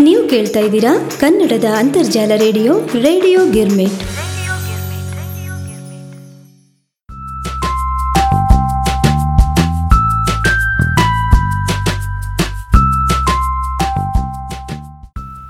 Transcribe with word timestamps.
ನೀವು 0.00 0.28
ಕೇಳ್ತಾ 0.28 0.60
ಇದ್ದೀರಾ 0.60 1.10
ಕನ್ನಡದ 1.20 1.64
ಅಂತರ್ಜಾಲ 1.78 2.32
ರೇಡಿಯೋ 2.36 2.80
ರೇಡಿಯೋ 2.80 3.50
ಗಿರ್ಮಿಟ್. 3.50 4.02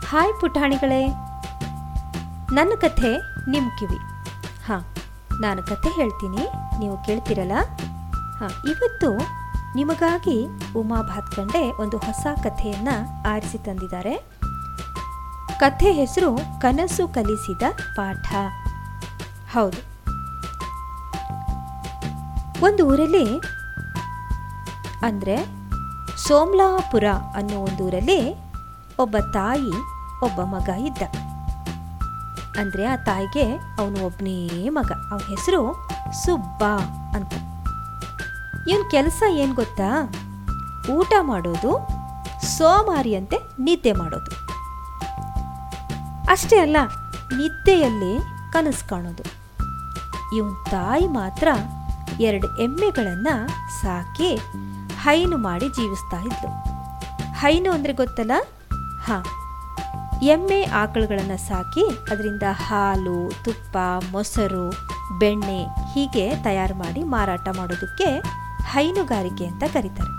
ಹಾಯ್ 0.07 0.41
ಪುಟಾಣಿಗಳೇ. 0.41 1.07
ನನ್ನ 2.55 2.73
ಕಥೆ 2.81 3.17
ನಿಮ್ 3.51 3.71
ಕಿವಿ. 3.79 3.99
ಹಾಂ, 4.67 4.85
ನಾನು 5.41 5.63
ಕಥೆ 5.63 5.89
ಹೇಳ್ತೀನಿ. 5.89 6.45
ನೀವು 6.79 7.05
ಕೇಳ್ತಿರಲ್ಲ? 7.07 7.53
ಹಾಂ, 8.39 8.51
ಇವತ್ತು 8.71 9.11
ನಿಮಗಾಗಿ 9.77 10.47
ಉಮಾ 10.77 11.03
ಭಾತ್ಕಂಡೆ 11.03 11.83
ಒಂದು 11.83 11.97
ಹೊಸ 11.97 12.27
ಕಥೆಯನ್ನು 12.43 13.23
ಆರಿಸಿ 13.29 13.59
ತಂದಿದ್ದಾರೆ. 13.65 14.36
ಕಥೆ 15.61 15.93
ಹೆಸರು 15.93 16.61
ಕನಸು 16.61 17.09
ಕಲಿಸಿದ 17.09 17.63
ಪಾಠ. 17.95 18.27
ಹೌದು. 19.55 19.79
ಒಂದು 22.65 22.87
ಊರಲ್ಲಿ, 22.87 23.39
ಅಂದರೆ 25.03 25.37
ಸೋಮ್ಲಾಪುರ 26.17 27.05
ಅನ್ನೋ 27.35 27.61
ಒಂದು 27.61 27.85
ಊರಲ್ಲಿ 27.85 28.21
ಒಬ್ಬ 28.99 29.17
ತಾಯಿ, 29.33 29.73
ಒಬ್ಬ 30.23 30.41
ಮಗ 30.41 30.69
ಇದ್ದ. 30.69 31.03
ಅಂದರೆ 32.59 32.87
ಆ 32.87 32.97
ತಾಯಿಗೆ 32.97 33.45
ಅವನು 33.79 34.07
ಒಬ್ಬನೇ 34.07 34.69
ಮಗ. 34.69 34.93
ಅವನ 35.11 35.25
ಹೆಸರು 35.29 35.89
ಸುಬ್ಬ 36.25 36.65
ಅಂತ. 37.17 37.33
ಇವನ 38.69 38.89
ಕೆಲಸ 38.91 39.23
ಏನು 39.31 39.55
ಗೊತ್ತಾ? 39.55 39.91
ಊಟ 40.91 41.13
ಮಾಡೋದು, 41.21 41.89
ಸೋಮಾರಿಯಂತೆ 42.47 43.39
ನಿದ್ದೆ 43.59 43.93
ಮಾಡೋದು. 43.93 44.46
ಅಷ್ಟೇ 46.37 46.57
ಅಲ್ಲ, 46.65 46.79
ನಿದ್ದೆಯಲ್ಲಿ 47.39 48.13
ಕನಸು 48.55 48.85
ಕಾಣೋದು. 48.91 49.25
ಇವನ್ 50.37 50.57
ತಾಯಿ 50.73 51.07
ಮಾತ್ರ 51.17 51.49
ಎರಡು 52.27 52.49
ಎಮ್ಮೆಗಳನ್ನು 52.65 53.35
ಸಾಕಿ 53.81 54.31
ಹೈನು 55.03 55.37
ಮಾಡಿ 55.47 55.67
ಜೀವಿಸ್ತಾ 55.79 56.19
ಇದ್ಲು. 56.29 56.51
ಹೈನು 57.41 57.71
ಅಂದರೆ 57.77 57.93
ಗೊತ್ತಲ್ಲ? 58.01 58.35
ಹಾಂ. 59.07 59.25
ಎಮ್ಮೆ 60.35 60.61
ಆಕಳುಗಳನ್ನು 60.81 61.39
ಸಾಕಿ 61.49 61.85
ಅದರಿಂದ 62.13 62.47
ಹಾಲು, 62.65 63.19
ತುಪ್ಪ, 63.45 63.77
ಮೊಸರು, 64.13 64.67
ಬೆಣ್ಣೆ 65.21 65.61
ಹೀಗೆ 65.93 66.25
ತಯಾರು 66.47 66.75
ಮಾಡಿ 66.75 67.03
ಮಾರಾಟ 67.15 67.49
ಮಾಡೋದಕ್ಕೆ 67.59 68.09
ಹೈನುಗಾರಿಕೆ 68.73 69.47
ಅಂತ 69.51 69.65
ಕರೀತಾರೆ. 69.77 70.13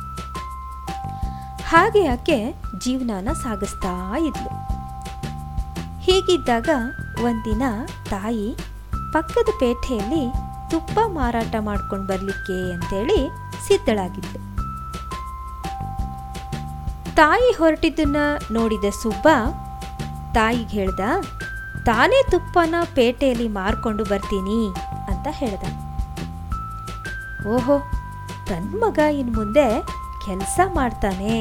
ಹಾಗೆ 1.72 2.04
ಆಕೆ 2.08 2.40
ಜೀವನಾನ 2.86 3.30
ಸಾಗಿಸ್ತಾ 3.44 3.94
ಇದ್ಲು. 4.30 4.52
ಹೀಗಿದ್ದಾಗ 6.08 6.70
ಒಂದಿನ 7.28 7.64
ತಾಯಿ 8.12 8.50
ಪಕ್ಕದ 9.14 9.50
ಪೇಟೆಯಲ್ಲಿ 9.62 10.26
ತುಪ್ಪ 10.72 11.00
ಮಾರಾಟ 11.16 11.56
ಮಾಡ್ಕೊಂಡು 11.68 12.06
ಬರಲಿಕ್ಕೆ 12.12 12.58
ಅಂತೇಳಿ 12.76 13.18
ಸಿದ್ಧಳಾಗಿದ್ಲು. 13.66 14.40
ತಾಯಿ 17.20 17.50
ಹೊರಟಿದ್ದನ್ನ 17.60 18.22
ನೋಡಿದ 18.58 18.88
ಸುಬ್ಬ 19.02 19.28
ತಾಯಿಗೆ 20.38 20.74
ಹೇಳ್ದ, 20.78 21.04
ತಾನೇ 21.90 22.20
ತುಪ್ಪನ 22.32 22.76
ಪೇಟೆಯಲ್ಲಿ 22.98 23.48
ಮಾರ್ಕೊಂಡು 23.60 24.06
ಬರ್ತೀನಿ 24.12 24.60
ಅಂತ 25.12 25.28
ಹೇಳ್ದ. 25.42 25.64
ಓಹೋ 27.54 27.78
ತನ್ನ 28.50 28.72
ಮಗ 28.84 29.00
ಇನ್ನು 29.20 29.34
ಮುಂದೆ 29.40 29.68
ಕೆಲಸ 30.26 30.60
ಮಾಡ್ತಾನೆ, 30.80 31.38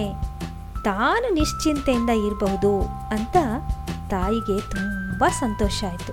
ತಾನು 0.89 1.27
ನಿಶ್ಚಿಂತೆಯಿಂದ 1.41 2.13
ಇರಬಹುದು 2.27 2.75
ಅಂತ 3.17 3.37
ತಾಯಿಗೆ 4.11 4.61
ತುಂಬ 4.61 5.25
ಸಂತೋಷ 5.29 5.85
ಆಯಿತು. 5.89 6.13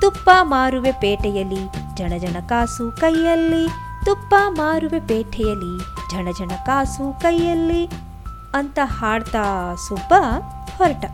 ತುಪ್ಪ 0.00 0.30
ಮಾರುವೆ 0.42 0.92
ಪೇಟೆಯಲ್ಲಿ 0.92 1.62
ಜಣ 1.96 2.12
ಜಣ 2.18 2.36
ಕಾಸು 2.46 2.92
ಕೈಯಲ್ಲಿ, 2.92 3.68
ತುಪ್ಪ 4.04 4.34
ಮಾರುವೆ 4.48 5.00
ಪೇಟೆಯಲ್ಲಿ 5.00 5.78
ಜಣ 6.10 6.28
ಜಣ 6.38 6.52
ಕಾಸು 6.66 7.20
ಕೈಯಲ್ಲಿ 7.20 7.86
ಅಂತ 8.54 8.78
ಹಾಡ್ತಾ 8.84 9.74
ಸುಬ್ಬ 9.88 10.12
ಹೊರಟ. 10.78 11.04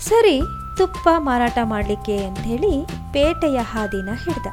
ಸರಿ, 0.00 0.40
ತುಪ್ಪ 0.78 1.08
ಮಾರಾಟ 1.18 1.58
ಮಾಡಲಿಕ್ಕೆ 1.64 2.26
ಅಂಥೇಳಿ 2.26 2.86
ಪೇಟೆಯ 3.12 3.58
ಹಾದಿನ 3.60 4.08
ಹಿಡ್ದ. 4.24 4.46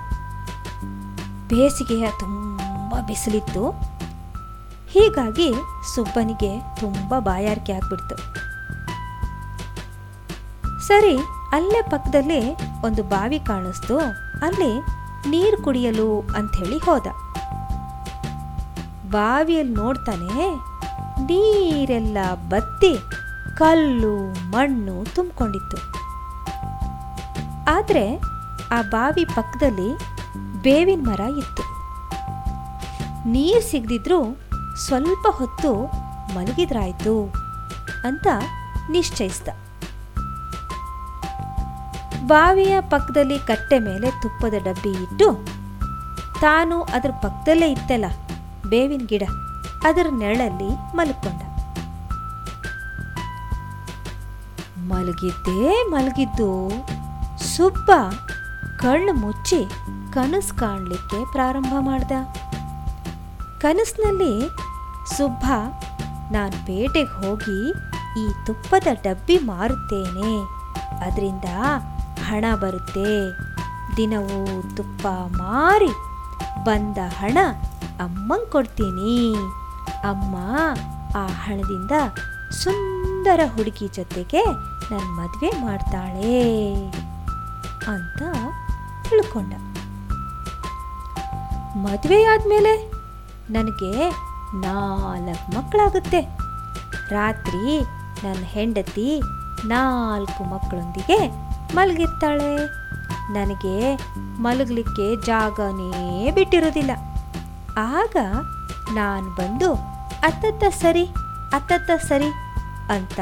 ಬೇಸಿಗೆಯ 1.47 2.07
ತುಂಬ 2.19 2.93
ಬಿಸಿಲಿತ್ತು. 3.07 3.92
ಹೀಗಾಗಿ 4.93 5.47
ಸುಬ್ಬನಿಗೆ 5.93 6.49
ತುಂಬ 6.79 7.13
ಬಾಯಾರಿಕೆ 7.19 7.73
ಆಗ್ಬಿಡ್ತು. 7.73 8.15
ಸರಿ, 10.87 11.15
ಅಲ್ಲೇ 11.55 11.81
ಪಕ್ಕದಲ್ಲಿ 11.89 12.41
ಒಂದು 12.87 13.01
ಬಾವಿ 13.03 13.39
ಕಾಣಿಸ್ತು, 13.39 13.95
ಅಲ್ಲಿ 14.47 14.71
ನೀರು 15.29 15.57
ಕುಡಿಯಲು 15.63 16.07
ಅಂಥೇಳಿ 16.37 16.77
ಹೋದ. 16.77 17.07
ಬಾವಿಯಲ್ಲಿ 19.09 19.73
ನೋಡ್ತಾನೆ, 19.73 20.47
ನೀರೆಲ್ಲ 21.29 22.17
ಬತ್ತಿ, 22.49 22.93
ಕಲ್ಲು, 23.57 24.15
ಮಣ್ಣು 24.51 24.95
ತುಂಬಿಕೊಂಡಿತ್ತು. 25.15 25.79
ಆದರೆ 27.67 28.05
ಆ 28.71 28.81
ಬಾವಿ 28.95 29.25
ಪಕ್ಕದಲ್ಲಿ 29.35 29.89
ಬೇವಿನ 30.61 31.01
ಮರ 31.09 31.21
ಇತ್ತು. 31.41 31.63
ನೀರು 33.33 33.61
ಸಿಗದಿದ್ರೂ 33.71 34.19
ಸ್ವಲ್ಪ 34.75 35.25
ಹೊತ್ತು 35.29 35.71
ಮಲಗಿದ್ರಾಯ್ತು 36.35 37.13
ಅಂತ 38.05 38.27
ನಿಶ್ಚಯಿಸ್ದ. 38.91 39.49
ಬಾವಿಯ 42.27 42.75
ಪಕ್ಕದಲ್ಲಿ 42.81 43.39
ಕಟ್ಟೆ 43.39 43.79
ಮೇಲೆ 43.79 44.09
ತುಪ್ಪದ 44.21 44.55
ಡಬ್ಬಿ 44.63 44.91
ಇಟ್ಟು, 45.03 45.27
ತಾನು 46.41 46.81
ಅದರ 46.81 47.11
ಪಕ್ಕದಲ್ಲೇ 47.21 47.67
ಇತ್ತಲ್ಲ 47.71 48.05
ಬೇವಿನ 48.69 49.05
ಗಿಡ, 49.05 49.23
ಅದರ 49.83 50.07
ನೆರಳಲ್ಲಿ 50.11 50.69
ಮಲ್ಕೊಂಡ 50.95 51.41
ಮಲಗಿದ್ದೇ 54.91 55.83
ಮಲಗಿದ್ದು 55.83 56.49
ಸುಬ್ಬ 57.55 57.91
ಕಣ್ಣು 58.79 59.13
ಮುಚ್ಚಿ 59.13 59.59
ಕನಸು 60.13 60.53
ಕಾಣಲಿಕ್ಕೆ 60.55 61.31
ಪ್ರಾರಂಭ 61.31 61.73
ಮಾಡ್ದ. 61.79 62.11
ಕನಸಿನಲ್ಲಿ 63.59 64.33
ಸುಬ್ಬ, 65.05 65.43
ನಾನು 66.31 66.65
ಪೇಟೆಗೆ 66.65 67.13
ಹೋಗಿ 67.21 67.69
ಈ 68.21 68.45
ತುಪ್ಪದ 68.45 68.87
ಡಬ್ಬಿ 69.03 69.37
ಮಾರುತ್ತೇನೆ. 69.37 70.31
ಅದರಿಂದ 71.05 71.45
ಹಣ 72.27 72.45
ಬರುತ್ತೆ. 72.55 73.31
ದಿನವೂ 73.97 74.61
ತುಪ್ಪ 74.75 75.07
ಮಾರಿ 75.37 75.91
ಬಂದ 76.63 76.97
ಹಣ 77.19 77.37
ಅಮ್ಮಂಗೆ 77.99 78.51
ಕೊಡ್ತೀನಿ. 78.51 79.35
ಅಮ್ಮ 80.09 80.35
ಆ 81.17 81.27
ಹಣದಿಂದ 81.27 81.91
ಸುಂದರ 82.51 83.39
ಹುಡುಗಿ 83.45 83.87
ಜೊತೆಗೆ 83.87 84.45
ನನ್ನ 84.91 85.07
ಮದುವೆ 85.19 85.51
ಮಾಡ್ತಾಳೆ 85.65 86.39
ಅಂತ 87.93 88.21
ತಿಳ್ಕೊಂಡ. 89.09 89.53
ಮದುವೆ 91.77 92.23
ಆದಮೇಲೆ 92.23 92.73
ನನಗೆ 93.51 93.91
ನಾಲ್ಕು 94.55 95.55
ಮಕ್ಕಳಾಗುತ್ತೆ. 95.55 96.21
ರಾತ್ರಿ 97.09 97.81
ನನ್ನ 98.23 98.43
ಹೆಂಡತಿ 98.43 99.21
ನಾಲ್ಕು 99.65 100.43
ಮಕ್ಕಳೊಂದಿಗೆ 100.43 101.19
ಮಲಗಿರ್ತಾಳೆ. 101.75 102.83
ನನಗೆ 103.33 103.95
ಮಲಗಲಿಕ್ಕೆ 104.41 105.15
ಜಾಗನೇ 105.15 106.31
ಬಿಟ್ಟಿರೋದಿಲ್ಲ 106.31 106.91
ಆಗ 107.77 108.15
ನಾನು 108.93 109.35
ಬಂದು, 109.35 109.73
ಅತ್ತತ್ತ 110.21 110.63
ಸರಿ 110.63 111.05
ಅತ್ತತ್ತ 111.53 111.91
ಸರಿ 112.05 112.29
ಅಂತ 112.89 113.19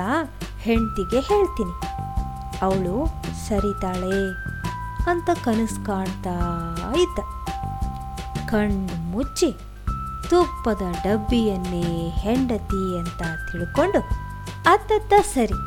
ಹೆಂಡ್ತಿಗೆ 0.59 1.19
ಹೇಳ್ತೀನಿ. 1.19 1.73
ಅವಳು 2.61 3.07
ಸರಿತಾಳೆ 3.47 4.17
ಅಂತ 5.11 5.29
ಕನಸು 5.43 5.85
ಕಾಣ್ತಾ 5.85 6.35
ಇದ್ದ. 6.97 7.19
ಕಣ್ಣು 8.49 9.11
ಮುಚ್ಚಿ 9.11 9.55
ತುಪ್ಪದ 10.31 10.83
ಡಬ್ಬಿಯನ್ನೇ 11.03 11.87
ಹೆಂಡತಿ 12.23 12.83
ಅಂತ 12.99 13.21
ತಿಳ್ಕೊಂಡು, 13.47 13.99
ಅತ್ತತ್ತ 14.65 15.13
ಸರಿ 15.33 15.57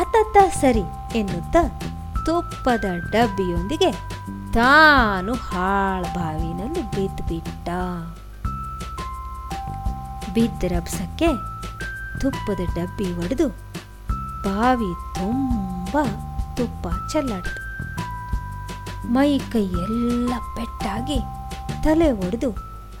ಅತ್ತತ್ತ 0.00 0.36
ಸರಿ 0.60 0.82
ಎನ್ನುತ್ತಾ 1.18 1.62
ತುಪ್ಪದ 2.26 2.86
ಡಬ್ಬಿಯೊಂದಿಗೆ 3.14 3.90
ತಾನು 4.54 5.34
ಹಾಳ 5.48 6.02
ಬಾವಿನಲ್ಲಿ 6.16 6.82
ಬಿದ್ದು 10.34 10.68
ರಭಸಕ್ಕೆ 10.72 11.28
ತುಪ್ಪದ 12.20 12.62
ಡಬ್ಬಿ 12.76 13.08
ಒಡೆದು 13.22 13.48
ಬಾವಿ 14.44 14.90
ತುಂಬ 15.18 15.96
ತುಪ್ಪ 16.56 16.86
ಚೆಲ್ಲಾಡ್ತು. 17.12 17.60
ಮೈ 19.14 19.30
ಕೈ 19.52 19.64
ಎಲ್ಲ 19.86 20.32
ಪೆಟ್ಟಾಗಿ 20.56 21.18
ತಲೆ 21.84 22.10
ಒಡೆದು 22.26 22.50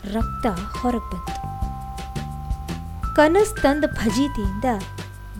ರಕ್ತ 0.04 0.46
ಹೊರಗೆ 0.80 1.16
ಬಂತು. 1.16 1.42
ಕನಸು 3.16 3.62
ತಂದ 3.62 3.84
ಭಜೀತಿಯಿಂದ 3.84 4.64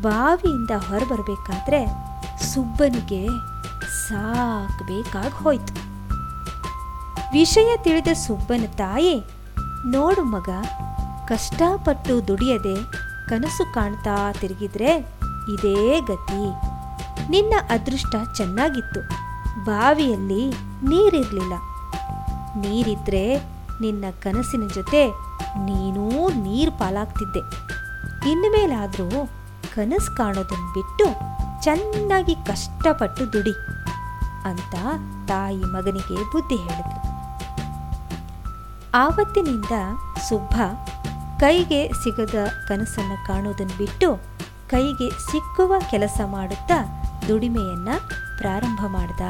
ಬಾವಿಯಿಂದ 0.01 0.71
ಹೊರಬರಬೇಕಾದ್ರೆ 0.71 1.87
ಸುಬ್ಬನಿಗೆ 2.55 3.27
ಸಾಕಬೇಕಾಗಿ 4.09 5.43
ಹೋಯ್ತು. 5.45 5.75
ವಿಷಯ 7.33 7.77
ತಿಳಿದ 7.77 8.09
ಸುಬ್ಬನ 8.27 8.65
ತಾಯಿ, 8.77 9.25
ನೋಡು 9.87 10.25
ಮಗ, 10.25 10.49
ಕಷ್ಟಪಟ್ಟು 11.29 12.29
ದುಡಿಯದೆ 12.29 12.75
ಕನಸು 13.29 13.75
ಕಾಣ್ತಾ 13.75 14.33
ತಿರುಗಿದ್ರೆ 14.33 14.97
ಇದೇ 15.55 16.01
ಗತಿ. 16.01 16.51
ನಿನ್ನ 17.31 17.55
ಅದೃಷ್ಟ 17.71 18.15
ಚೆನ್ನಾಗಿತ್ತು. 18.37 19.01
ಬಾವಿಯಲ್ಲಿ 19.65 20.51
ನೀರಿರಲಿಲ್ಲ. 20.89 21.53
ನೀರಿದ್ರೆ 22.57 23.53
ನಿನ್ನ 23.83 24.05
ಕನಸಿನ 24.21 24.65
ಜೊತೆ 24.75 25.03
ನೀನೂ 25.65 26.07
ನೀರು 26.43 26.73
ಪಾಲಾಗ್ತಿದ್ದೆ. 26.73 27.43
ಇನ್ನು 28.31 28.49
ಕನಸು 29.75 30.11
ಕಾಣೋದನ್ನು 30.17 30.69
ಬಿಟ್ಟು 30.75 31.07
ಚೆನ್ನಾಗಿ 31.63 32.35
ಕಷ್ಟಪಟ್ಟು 32.35 33.23
ದುಡಿ 33.33 33.55
ಅಂತ 34.45 34.75
ತಾಯಿ 35.29 35.65
ಮಗನಿಗೆ 35.75 36.17
ಬುದ್ಧಿ 36.33 36.57
ಹೇಳಿದ್ರು 36.57 37.01
ಆವತ್ತಿನಿಂದ 38.95 39.75
ಸುಬ್ಬ 40.29 40.55
ಕೈಗೆ 41.41 41.81
ಸಿಗದ 42.03 42.39
ಕನಸನ್ನು 42.69 43.17
ಕಾಣೋದನ್ನು 43.27 43.79
ಬಿಟ್ಟು 43.79 44.09
ಕೈಗೆ 44.69 45.09
ಸಿಕ್ಕುವ 45.11 45.73
ಕೆಲಸ 45.91 46.21
ಮಾಡುತ್ತಾ 46.27 46.79
ದುಡಿಮೆಯನ್ನ 47.29 47.89
ಪ್ರಾರಂಭ 48.39 48.81
ಮಾಡ್ದ. 48.87 49.23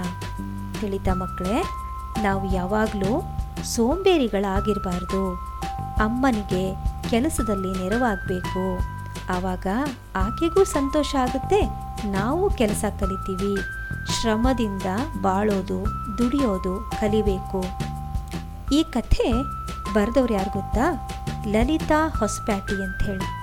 ತಿಳಿತ 0.80 1.08
ಮಕ್ಕಳೇ, 1.12 1.56
ನಾವು 2.22 2.42
ಯಾವಾಗಲೂ 2.54 3.12
ಸೋಂಬೇರಿಗಳಾಗಿರಬಾರ್ದು. 3.64 5.34
ಅಮ್ಮನಿಗೆ 5.96 6.74
ಕೆಲಸದಲ್ಲಿ 7.10 7.78
ನೆರವಾಗಬೇಕು. 7.78 8.78
ಆವಾಗ 9.32 9.66
ಆಕೆಗೂ 10.16 10.64
ಸಂತೋಷ 10.64 11.16
ಆಗುತ್ತೆ. 11.20 11.62
ನಾವು 12.10 12.50
ಕೆಲಸ 12.50 12.84
ಕಲಿತೀವಿ. 13.00 13.56
ಶ್ರಮದಿಂದ 14.20 14.82
ಬಾಳೋದು, 15.22 15.84
ದುಡಿಯೋದು 16.18 16.90
ಕಲಿಬೇಕು. 17.00 17.64
ಈ 18.74 18.82
ಕಥೆ 18.82 19.32
ಬರೆದವ್ರು 19.94 20.34
ಯಾರು 20.34 20.50
ಗೊತ್ತಾ? 20.50 21.08
ಲಲಿತಾ 21.46 22.08
ಹೊಸಪ್ಯಾಟಿ 22.18 22.84
ಅಂತ 22.84 23.02
ಹೇಳಿ 23.02 23.41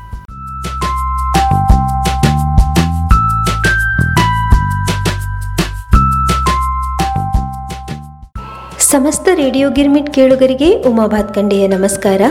ಸಮಸ್ತ 8.91 9.29
ರೇಡಿಯೋ 9.33 9.69
ಗಿರ್ಮಿಟ್ 9.69 10.13
ಕೇಳುಗರಿಗೆ 10.13 10.83
ಉಮಾಭಾತ್ 10.83 11.33
ಕಂಡೆಯ 11.33 11.67
ನಮಸ್ಕಾರ. 11.67 12.21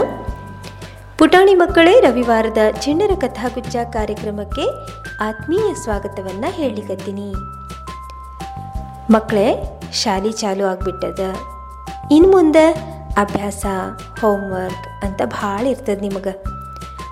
ಪುಟಾಣಿ 1.18 1.54
ಮಕ್ಕಳೇ, 1.54 2.00
ರವಿವಾರದ 2.00 2.58
ಚಿಣ್ಣರ 2.80 3.10
ಕಥಾಗುಚ್ಚ 3.20 3.76
ಕಾರ್ಯಕ್ರಮಕ್ಕೆ 3.92 4.64
ಆತ್ಮೀಯ 5.20 5.74
ಸ್ವಾಗತವನ್ನು 5.82 6.52
ಹೇಳಿಕತ್ತೀನಿ 6.52 7.34
ಮಕ್ಕಳೇ, 9.12 9.80
ಶಾಲೆ 9.92 10.32
ಚಾಲು 10.32 10.64
ಆಗ್ಬಿಟ್ಟದ. 10.64 11.20
ಇನ್ನು 12.10 12.30
ಮುಂದೆ 12.30 12.70
ಅಭ್ಯಾಸ 13.18 13.66
ಹೋಮ್ವರ್ಕ್ 14.20 15.04
ಅಂತ 15.04 15.22
ಭಾಳ 15.24 15.66
ಇರ್ತದೆ 15.66 16.00
ನಿಮಗೆ. 16.00 16.42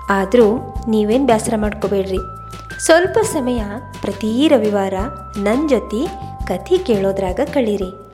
ಆದರೂ 0.09 0.75
ನೀವೇನು 0.87 1.25
ಬೇಸರ 1.25 1.53
ಮಾಡ್ಕೋಬೇಡ್ರಿ. 1.57 2.19
ಸ್ವಲ್ಪ 2.85 3.17
ಸಮಯ 3.19 3.63
ಪ್ರತಿ 4.01 4.47
ರವಿವಾರ 4.47 4.93
ನನ್ನ 5.37 5.67
ಜೊತೆ 5.67 6.07
ಕಥೆ 6.47 6.77
ಕೇಳೋದ್ರಾಗ 6.77 7.39
ಕಳೀರಿ. 7.53 8.06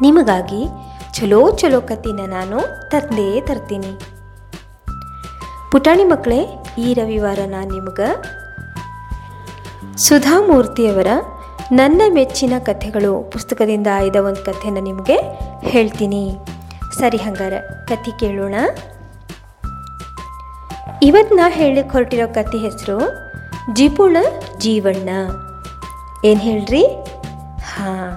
ನಿಮಗಾಗಿ 0.00 0.62
ಚಲೋ 1.12 1.50
ಚಲೋ 1.50 1.80
ಕಥೆನ 1.80 2.20
ನಾನು 2.26 2.60
ತಂದೇ 2.90 3.40
ತರ್ತೀನಿ. 3.40 3.92
ಪುಟಾಣಿ 5.72 6.04
ಮಕ್ಕಳೇ, 6.04 6.40
ಈ 6.78 6.94
ರವಿವಾರ 6.94 7.38
ನಾನು 7.46 7.70
ನಿಮಗೆ 7.74 8.08
ಸುಧಾಮೂರ್ತಿಯವರ 9.96 11.06
ನನ್ನ 11.72 12.02
ಮೆಚ್ಚಿನ 12.14 12.52
ಕಥೆಗಳು 12.58 13.22
ಪುಸ್ತಕದಿಂದ 13.22 13.86
ಆಯ್ದ 13.94 14.16
ಒಂದು 14.16 14.44
ಕಥೆನ 14.44 14.78
ನಿಮಗೆ 14.80 15.16
ಹೇಳ್ತೀನಿ. 15.60 16.36
ಸರಿ 16.98 17.16
ಹಂಗಾರೆ, 17.16 17.86
ಕಥೆ 17.86 18.10
ಕೇಳೋಣ. 18.20 18.54
ಇವತ್ತು 21.02 21.34
ನಾ 21.36 21.50
ಹೇಳಕ್ಕೆ 21.50 21.92
ಹೊರಟಿರೋ 21.92 22.34
ಕಥೆ 22.34 22.58
ಹೆಸರು 22.58 22.98
ಜಿಪುಣ 23.72 24.16
ಜೀವಣ್ಣ. 24.58 25.08
ಏನು 26.24 26.40
ಹೇಳ್ರಿ? 26.40 26.84
ಹಾಂ, 27.74 28.10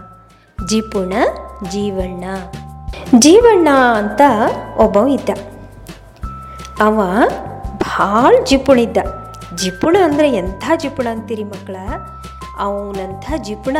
ಜಿಪುಣ 0.65 1.13
ಜೀವಣ್ಣ. 1.63 2.23
ಜೀವಣ್ಣ 3.19 3.67
ಅಂತ 3.69 4.21
ಒಬ್ಬ 4.77 5.07
ಇದ್ದ. 5.07 5.29
ಅವ 6.79 7.01
ಭಾಳ 7.77 8.35
ಜಿಪುಣಿದ್ದ 8.43 8.97
ಜಿಪುಣ 9.55 9.97
ಅಂದರೆ 10.03 10.31
ಎಂಥ 10.31 10.71
ಜಿಪುಣ 10.75 11.07
ಅಂತೀರಿ 11.11 11.43
ಮಕ್ಕಳ? 11.43 11.75
ಅವನಂಥ 12.59 13.31
ಜಿಪುಣ 13.37 13.77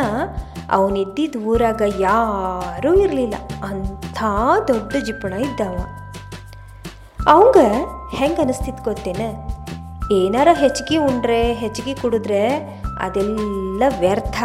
ಅವನಿದ್ದಿದ್ದ 0.72 1.36
ಊರಾಗ 1.36 1.82
ಯಾರೂ 2.00 2.94
ಇರಲಿಲ್ಲ. 2.94 3.36
ಅಂಥ 3.64 4.24
ದೊಡ್ಡ 4.68 4.96
ಜಿಪುಣ 5.06 5.34
ಇದ್ದವ. 5.34 5.78
ಅವಂಗ 7.28 7.58
ಹೆಂಗೆ 8.16 8.42
ಅನಿಸ್ತಿತ್ತು 8.42 8.84
ಗೊತ್ತೇನ? 8.84 9.22
ಏನಾರ 10.12 10.48
ಹೆಚ್ಚಿಗೆ 10.54 10.98
ಉಂಡ್ರೆ 10.98 11.54
ಹೆಚ್ಚಿಗೆ 11.54 11.94
ಕುಡಿದ್ರೆ 11.94 12.50
ಅದೆಲ್ಲ 13.00 13.84
ವ್ಯರ್ಥ 14.00 14.44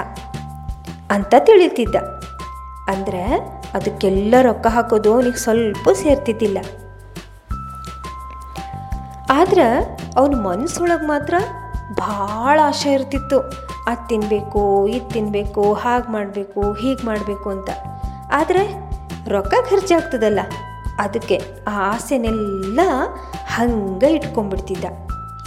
ಅಂತ 1.10 1.34
ತಿಳಿತಿದ್ದ. 1.38 2.21
ಅಂದ್ರೆ 2.88 3.36
ಅದಕ್ಕೆಲ್ಲ 3.74 4.34
ರೊಕ್ಕ 4.42 4.66
ಹಾಕೋದು 4.66 5.14
ಅವನಿಗೆ 5.14 5.36
ಸ್ವಲ್ಪ 5.36 5.88
ಸೇರ್ತಿದ್ದಿಲ್ಲ. 5.92 6.58
ಆದ್ರೆ 9.30 9.96
ಅವನ 10.16 10.34
ಮನಸ್ಸೊಳಗೆ 10.34 11.06
ಮಾತ್ರ 11.06 11.34
ಭಾಳ 11.94 12.60
ಆಶೆ 12.64 12.92
ಇರ್ತಿತ್ತು. 12.92 13.40
ಅದು 13.86 14.08
ತಿನ್ನಬೇಕು 14.08 14.88
ಇದು 14.88 15.10
ತಿನ್ನಬೇಕು 15.10 15.72
ಹಾಗೆ 15.72 16.12
ಮಾಡಬೇಕು, 16.12 16.72
ಹೀಗೆ 16.72 17.06
ಮಾಡಬೇಕು 17.06 17.50
ಅಂತ. 17.50 17.70
ಆದರೆ 18.32 18.92
ರೊಕ್ಕ 19.28 19.54
ಖರ್ಚಾಗ್ತದಲ್ಲ 19.70 20.40
ಅದಕ್ಕೆ 20.98 21.42
ಆ 21.68 21.94
ಆಸೆನೆಲ್ಲ 21.94 22.80
ಹಂಗೆ 23.48 24.12
ಇಟ್ಕೊಂಡ್ಬಿಡ್ತಿದ್ದ. 24.12 24.84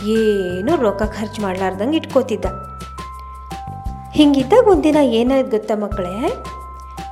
ಏನು 0.07 0.75
ರೊಕ್ಕ 0.75 1.03
ಖರ್ಚು 1.03 1.41
ಮಾಡ್ಲಾರ್ದಂಗೆ 1.41 1.97
ಇಟ್ಕೋತಿದ್ದ. 1.97 2.45
ಹಿಂಗಿದ್ದಾಗ 4.11 4.67
ಒಂದಿನ 4.67 4.97
ಏನಾಯ್ತು 4.97 5.51
ಗೊತ್ತಾ 5.51 5.75
ಮಕ್ಕಳೇ? 5.75 6.45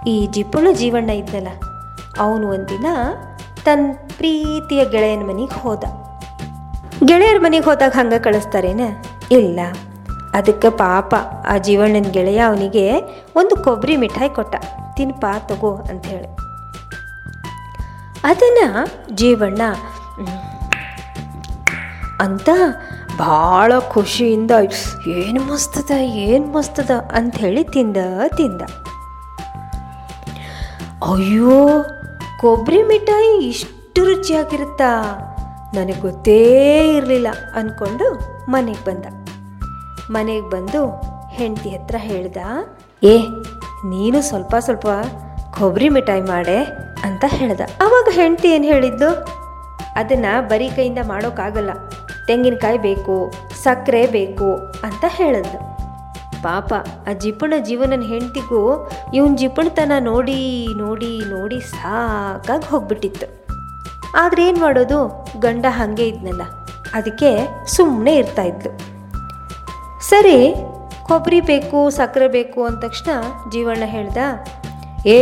ಈ 0.08 0.28
ಜಿಪುಣ 0.28 0.68
ಜೀವಣ್ಣ 0.72 1.10
ಇದ್ನಲ್ಲ 1.10 1.48
ಅವನು 2.20 2.50
ಒಂದಿನ 2.50 2.86
ತನ್ನ 3.64 3.92
ಪ್ರೀತಿಯ 4.18 4.86
ಗೆಳೆಯನ 4.86 5.20
ಮನೆಗೆ 5.20 5.60
ಹೋದ. 5.60 5.84
ಗೆಳೆಯರ 7.06 7.38
ಮನೆಗೆ 7.40 7.66
ಹೋದಾಗ 7.66 7.92
ಹಂಗೆ 7.96 8.20
ಕಳಿಸ್ತಾರೇನ? 8.20 8.82
ಇಲ್ಲ. 9.32 9.60
ಅದಕ್ಕೆ 10.34 10.70
ಪಾಪ 10.70 11.16
ಆ 11.48 11.58
ಜೀವಣ್ಣನ 11.58 12.12
ಗೆಳೆಯ 12.12 12.40
ಅವನಿಗೆ 12.40 12.92
ಒಂದು 13.36 13.64
ಕೊಬ್ಬರಿ 13.64 13.98
ಮಿಠಾಯಿ 13.98 14.30
ಕೊಟ್ಟ. 14.30 14.56
ತಿನ್ಪಾ, 14.96 15.40
ತಗೋ 15.40 15.76
ಅಂಥೇಳಿ. 15.76 16.28
ಅದನ್ನು 18.24 18.88
ಜೀವಣ್ಣ 19.16 19.62
ಅಂತ 22.20 22.50
ಭಾಳ 23.18 23.80
ಖುಷಿಯಿಂದ, 23.80 24.52
ಏನು 25.08 25.54
ಮಸ್ತದ 25.54 25.92
ಏನು 26.00 26.48
ಮಸ್ತದ 26.48 26.92
ಅಂಥೇಳಿ 27.16 27.64
ತಿಂದ 27.64 27.98
ತಿಂದ. 28.38 28.62
ಅಯ್ಯೋ 31.12 31.56
ಕೊಬ್ಬರಿ 32.40 32.84
ಮಿಠಾಯಿ 32.84 33.48
ಇಷ್ಟು 33.48 34.06
ರುಚಿಯಾಗಿರುತ್ತಾ? 34.06 34.90
ನನಗೆ 35.74 36.02
ಗೊತ್ತೇ 36.02 36.38
ಇರಲಿಲ್ಲ 36.98 37.28
ಅಂದ್ಕೊಂಡು 37.56 38.08
ಮನೆಗೆ 38.52 38.86
ಬಂದ. 38.86 39.06
ಮನೆಗೆ 40.10 40.50
ಬಂದು 40.50 40.82
ಹೆಂಡತಿ 41.30 41.70
ಹತ್ರ 41.70 41.96
ಹೇಳ್ದ, 42.00 42.38
ಏ, 43.04 43.16
ನೀನು 43.86 44.22
ಸ್ವಲ್ಪ 44.22 44.56
ಸ್ವಲ್ಪ 44.60 44.88
ಕೊಬ್ಬರಿ 45.60 45.90
ಮಿಠಾಯಿ 45.90 46.22
ಮಾಡೆ 46.22 46.58
ಅಂತ 47.04 47.26
ಹೇಳ್ದ. 47.28 47.62
ಆವಾಗ 47.82 48.08
ಹೆಂಡತಿ 48.12 48.48
ಏನು 48.48 48.64
ಹೇಳಿದ್ದು 48.64 49.10
ಅದನ್ನು 49.96 50.50
ಬರೀ 50.50 50.70
ಕೈಯಿಂದ 50.70 50.98
ಮಾಡೋಕ್ಕಾಗಲ್ಲ 51.04 51.72
ತೆಂಗಿನಕಾಯಿ 52.28 52.78
ಬೇಕು, 52.78 53.16
ಸಕ್ಕರೆ 53.64 54.08
ಬೇಕು 54.08 54.50
ಅಂತ 54.84 55.06
ಹೇಳಿದ್ಲು. 55.10 55.60
ಪಾಪ, 56.44 56.74
ಆ 57.10 57.14
ಜಿಪಣ 57.14 57.54
ಜೀವನನ 57.60 58.02
ಹೆಂಡತಿಗೂ 58.02 58.90
ಇವನ್ 59.14 59.38
ಜಿಪಣತನ 59.38 59.92
ನೋಡಿ 60.00 60.68
ನೋಡಿ 60.78 61.20
ನೋಡಿ 61.30 61.60
ಸಾಕಾಗಿ 61.60 62.68
ಹೋಗ್ಬಿಟ್ಟಿತ್ತು. 62.68 63.28
ಆದ್ರೆ 64.16 64.48
ಏನು 64.48 64.60
ಮಾಡೋದು? 64.60 65.00
ಗಂಡ 65.40 65.66
ಹಾಗೆ 65.70 66.08
ಇದ್ನಲ್ಲ. 66.08 66.42
ಅದಕ್ಕೆ 66.94 67.30
ಸುಮ್ಮನೆ 67.76 68.16
ಇರ್ತಾ 68.16 68.42
ಇದ್ಲು. 68.42 68.72
ಸರಿ 70.10 70.56
ಕೊಬ್ಬರಿ 71.04 71.42
ಬೇಕು 71.42 71.90
ಸಕ್ಕರೆ 71.90 72.28
ಬೇಕು 72.28 72.64
ಅಂದ 72.64 72.80
ತಕ್ಷಣ 72.80 73.12
ಜೀವಣ್ಣ 73.52 73.84
ಹೇಳ್ದ, 73.86 74.18
ಏ, 75.06 75.18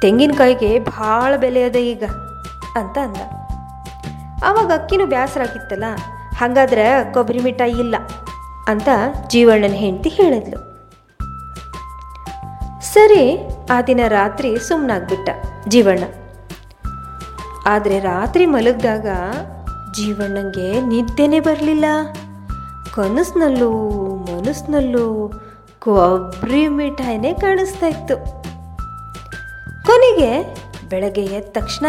ತೆಂಗಿನಕಾಯಿಗೆ 0.00 0.78
ಭಾಳ 0.78 1.36
ಬೆಲೆ 1.36 1.62
ಅದ 1.62 1.76
ಈಗ, 1.76 2.04
ಅಂತ 2.76 2.98
ಅಂದ. 2.98 3.20
ಅವಾಗ 4.44 4.70
ಅಕ್ಕಿನೂ 4.72 5.06
ಬೇಸರ 5.06 5.40
ಆಗಿತ್ತಲ್ಲ 5.40 5.84
ಹಾಗಾದ್ರೆ 6.36 7.14
ಕೊಬ್ಬರಿ 7.14 7.40
ಮಿಠಾಯಿ 7.40 7.72
ಇಲ್ಲ. 7.72 7.96
ಅಂತ 8.68 8.88
ಜೀವಣ್ಣನ 9.28 9.72
ಹೆಂಡತಿ 9.72 10.08
ಹೇಳಿದ್ಲು. 10.08 10.68
ಸರಿ, 12.82 13.38
ಆ 13.70 13.82
ದಿನ 13.82 14.00
ರಾತ್ರಿ 14.08 14.58
ಸುಮ್ಮನಾಗ್ಬಿಟ್ಟ 14.58 15.28
ಜೀವಣ್ಣ. 15.68 16.04
ಆದರೆ 17.66 17.98
ರಾತ್ರಿ 17.98 18.46
ಮಲಗಿದಾಗ 18.46 19.06
ಜೀವಣ್ಣಂಗೆ 19.94 20.80
ನಿದ್ದೆನೇ 20.80 21.40
ಬರಲಿಲ್ಲ. 21.40 21.84
ಕನಸಿನಲ್ಲೂ 22.94 23.70
ಮನಸ್ಸಿನಲ್ಲೂ 24.32 25.32
ಕೊಬ್ಬರಿ 25.78 26.68
ಮಿಠಾಯಿನೇ 26.68 27.34
ಕಾಣಿಸ್ತಾ 27.34 27.86
ಇತ್ತು. 27.86 28.16
ಕೊನೆಗೆ 29.86 30.30
ಬೆಳಗ್ಗೆ 30.88 31.24
ಎದ್ದ 31.24 31.48
ತಕ್ಷಣ 31.52 31.86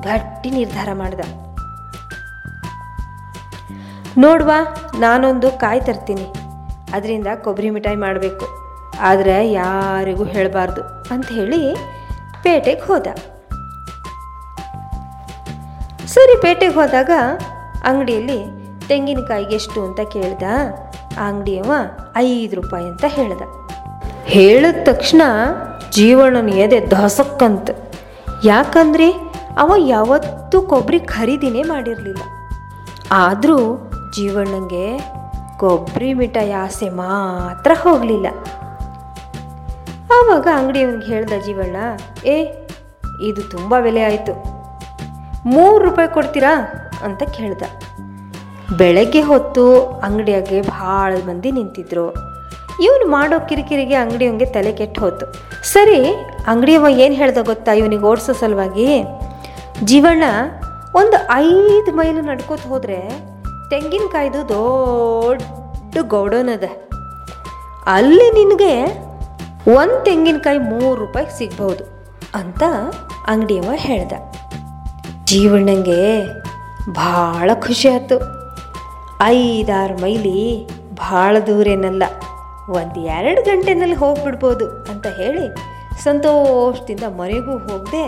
ಗಟ್ಟಿ 0.00 0.50
ನಿರ್ಧಾರ 0.50 0.88
ಮಾಡ್ದ. 0.92 1.20
ನೋಡ್ವಾ, 4.18 4.76
ನಾನೊಂದು 4.98 5.50
ಕಾಯಿ 5.50 5.80
ತರ್ತೀನಿ. 5.80 6.32
ಅದರಿಂದ 6.92 7.26
ಕೊಬ್ಬರಿ 7.44 7.70
ಮಿಠಾಯಿ 7.70 7.96
ಮಾಡಬೇಕು. 7.96 8.46
ಆದರೆ 9.00 9.52
ಯಾರಿಗೂ 9.52 10.24
ಹೇಳಬಾರ್ದು 10.24 10.82
ಅಂತ 11.14 11.26
ಹೇಳಿ 11.32 11.74
ಪೇಟೆಗೆ 12.42 12.80
ಹೋದ. 12.80 13.06
ಸರಿ, 16.06 16.42
ಪೇಟೆಗೆ 16.42 16.74
ಹೋದಾಗ 16.74 17.10
ಅಂಗಡಿಯಲ್ಲಿ 17.84 18.38
ತೆಂಗಿನಕಾಯಿಗೆ 18.88 19.54
ಎಷ್ಟು 19.54 19.84
ಅಂತ 19.84 20.00
ಕೇಳ್ದ. 20.12 20.42
ಆ 21.18 21.28
ಅಂಗಡಿಯವ 21.28 21.70
ಐದು 22.16 22.56
ರೂಪಾಯಿ 22.56 22.84
ಅಂತ 22.84 23.04
ಹೇಳ್ದ. 23.08 23.42
ಹೇಳಿದ 24.24 24.74
ತಕ್ಷಣ 24.84 25.22
ಜೀವನನ 25.90 26.48
ಎದೆ 26.48 26.90
ದಸಕ್ಕಂತ. 26.90 27.70
ಯಾಕಂದ್ರೆ 28.44 29.12
ಅವ 29.58 29.72
ಯಾವತ್ತೂ 29.78 30.62
ಕೊಬ್ಬರಿ 30.62 31.00
ಖರೀದಿನೇ 31.00 31.62
ಮಾಡಿರಲಿಲ್ಲ. 31.62 32.22
ಆದರೂ 33.12 33.91
ಜೀವಣ್ಣಂಗೆ 34.14 34.98
ಕೊಬ್ಬರಿ 35.58 36.14
ಮಿಠಾಯಿ 36.14 36.52
ಆಸೆ 36.52 36.88
ಮಾತ್ರ 36.88 37.70
ಹೋಗಲಿಲ್ಲ. 37.82 38.26
ಆವಾಗ 40.14 40.48
ಅಂಗಡಿಯವನಿಗೆ 40.54 41.06
ಹೇಳ್ದ 41.06 41.32
ಜೀವಣ್ಣ, 41.46 41.76
ಏ, 42.24 42.44
ಇದು 43.20 43.50
ತುಂಬ 43.50 43.78
ಬೆಲೆ 43.80 44.02
ಆಯಿತು. 44.02 44.32
ಮೂರು 45.48 45.78
ರೂಪಾಯಿ 45.78 46.14
ಕೊಡ್ತೀರಾ? 46.14 46.56
ಅಂತ 47.02 47.22
ಕೇಳ್ದ. 47.22 47.62
ಬೆಳಗ್ಗೆ 48.76 49.20
ಹೊತ್ತು 49.20 49.82
ಅಂಗಡಿಯಾಗೆ 49.86 50.62
ಭಾಳ 50.62 51.14
ಮಂದಿ 51.26 51.52
ನಿಂತಿದ್ರು. 51.52 52.10
ಇವನು 52.82 53.10
ಮಾಡೋ 53.10 53.40
ಕಿರಿಕಿರಿಗೆ 53.40 53.94
ಅಂಗಡಿಯವನಿಗೆ 53.94 54.44
ತಲೆ 54.44 54.72
ಕೆಟ್ಟು 54.72 55.00
ಹೋತು. 55.00 55.26
ಸರಿ 55.66 56.14
ಅಂಗಡಿಯವ 56.46 56.86
ಏನು 56.90 57.14
ಹೇಳ್ದ 57.14 57.38
ಗೊತ್ತಾ 57.42 57.72
ಇವನಿಗೆ 57.72 58.02
ಓಡಿಸೋ 58.02 58.32
ಸಲುವಾಗಿ? 58.32 59.04
ಜೀವಣ್ಣ, 59.84 60.24
ಒಂದು 60.94 61.32
ಐದು 61.32 61.92
ಮೈಲು 61.92 62.20
ನಡ್ಕೋತ 62.20 62.60
ಹೋದರೆ 62.68 63.31
ತೆಂಗಿನಕಾಯ್ದು 63.72 64.40
ದೊಡ್ಡ 64.48 65.96
ಗೌಡನದ 66.08 66.66
ಅಲ್ಲಿ 67.86 68.26
ನಿನಗೆ 68.30 68.72
ಒಂದು 69.76 70.04
ತೆಂಗಿನಕಾಯಿ 70.04 70.58
ಮೂರು 70.58 70.94
ರೂಪಾಯಿಗೆ 70.94 71.38
ಸಿಗ್ಬೋದು 71.38 71.84
ಅಂತ 72.34 72.62
ಅಂಗಡಿಯವ 73.26 73.70
ಹೇಳ್ದ. 73.76 74.12
ಜೀವಣ್ಣಂಗೆ 75.24 76.00
ಭಾಳ 76.92 77.50
ಖುಷಿ 77.54 77.88
ಆಯ್ತು. 77.88 78.18
ಐದಾರು 79.22 79.96
ಮೈಲಿ 80.02 80.38
ಭಾಳ 80.94 81.36
ದೂರೇನಲ್ಲ 81.38 82.02
ಒಂದು 82.70 83.00
ಎರಡು 83.00 83.42
ಗಂಟೆನಲ್ಲಿ 83.42 83.96
ಹೋಗ್ಬಿಡ್ಬೋದು 83.96 84.68
ಅಂತ 84.68 85.06
ಹೇಳಿ 85.06 85.46
ಸಂತೋಷದಿಂದ 86.04 87.04
ಮನೆಗೂ 87.20 87.52
ಹೋಗದೆ 87.68 88.04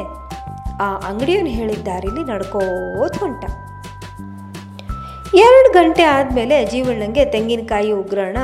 ಆ 0.83 0.89
ಅಂಗಡಿಯವನು 1.11 1.49
ಹೇಳಿದ 1.49 1.83
ದಾರಿಲಿ 1.87 2.25
ನಡ್ಕೋತ 2.33 3.17
ಹೊಂಟ. 3.19 3.45
ಎರಡು 5.35 5.73
ಗಂಟೆ 5.73 6.03
ಆದಮೇಲೆ 6.03 6.67
ಜೀವಣ್ಣಂಗೆ 6.67 7.25
ತೆಂಗಿನಕಾಯಿ 7.25 7.93
ಉಗ್ರಣ 7.93 8.37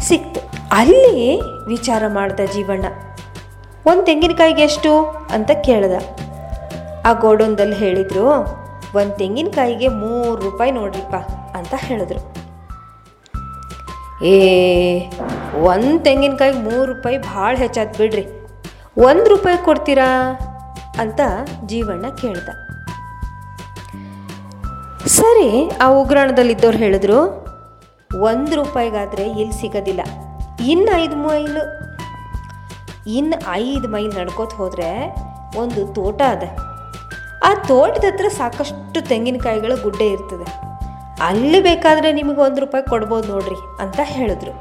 ಸಿಕ್ತು. 0.00 0.40
ಅಲ್ಲಿ 0.72 1.40
ವಿಚಾರ 1.68 2.02
ಮಾಡ್ದ 2.08 2.40
ಜೀವಣ್ಣ, 2.52 2.84
ಒಂದು 3.86 4.02
ತೆಂಗಿನಕಾಯಿಗೆ 4.02 4.62
ಎಷ್ಟು? 4.62 5.02
ಅಂತ 5.30 5.50
ಕೇಳ್ದ. 5.64 5.92
ಆ 7.06 7.12
ಗೋಡೌನ್ದಲ್ಲಿ 7.12 7.76
ಹೇಳಿದ್ರು, 7.76 8.28
ಒಂದು 8.98 9.16
ತೆಂಗಿನಕಾಯಿಗೆ 9.16 9.88
ಮೂರು 9.88 10.40
ರೂಪಾಯಿ 10.42 10.70
ನೋಡ್ರಿಪ್ಪ 10.70 11.14
ಅಂತ 11.56 11.74
ಹೇಳಿದ್ರು. 11.76 12.20
ಏ, 14.24 14.36
ಒಂದು 15.62 16.04
ತೆಂಗಿನಕಾಯಿಗೆ 16.04 16.58
ಮೂರು 16.58 16.84
ರೂಪಾಯಿ 16.84 17.18
ಭಾಳ 17.18 17.56
ಹೆಚ್ಚಾತ್ 17.56 17.98
ಬಿಡ್ರಿ. 17.98 18.26
ಒಂದು 18.98 19.28
ರೂಪಾಯಿ 19.28 19.64
ಕೊಡ್ತೀರಾ? 19.64 20.10
ಅಂತ 20.98 21.20
ಜೀವಣ್ಣ 21.66 22.06
ಕೇಳ್ದ. 22.20 22.48
ಸರಿ, 25.18 25.50
ಆ 25.84 25.86
ಉಗ್ರಾಣದಲ್ಲಿದ್ದವ್ರು 26.00 26.78
ಹೇಳಿದ್ರು, 26.78 27.18
ಒಂದು 28.30 28.52
ರೂಪಾಯಿಗಾದರೆ 28.60 29.24
ಇಲ್ಲಿ 29.40 29.54
ಸಿಗೋದಿಲ್ಲ. 29.60 30.02
ಇನ್ನು 30.72 30.90
ಐದು 31.02 31.16
ಮೈಲು 31.16 31.62
ಇನ್ನು 33.18 33.36
ಐದು 33.52 33.88
ಮೈಲ್ 33.88 34.12
ನಡ್ಕೋತ 34.18 34.54
ಹೋದರೆ 34.60 34.88
ಒಂದು 35.62 35.80
ತೋಟ 35.96 36.20
ಅದ. 36.34 36.44
ಆ 37.48 37.50
ತೋಟದ 37.68 38.06
ಹತ್ರ 38.10 38.28
ಸಾಕಷ್ಟು 38.38 39.00
ತೆಂಗಿನಕಾಯಿಗಳ 39.10 39.72
ಗುಡ್ಡೆ 39.82 40.06
ಇರ್ತದೆ. 40.06 40.46
ಅಲ್ಲಿ 41.28 41.60
ಬೇಕಾದರೆ 41.60 42.08
ನಿಮಗೆ 42.12 42.40
ಒಂದು 42.46 42.60
ರೂಪಾಯಿ 42.60 42.84
ಕೊಡ್ಬೋದು 42.90 43.28
ನೋಡ್ರಿ 43.32 43.58
ಅಂತ 43.82 44.00
ಹೇಳಿದ್ರು. 44.02 44.52